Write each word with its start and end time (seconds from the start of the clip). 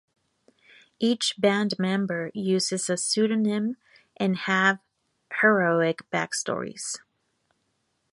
Each 0.99 1.35
band 1.37 1.77
member 1.77 2.31
uses 2.33 2.89
a 2.89 2.97
pseudonym 2.97 3.77
and 4.17 4.35
have 4.35 4.79
heroic 5.41 6.09
backstories. 6.11 6.97